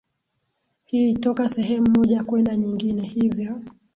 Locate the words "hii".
0.85-1.13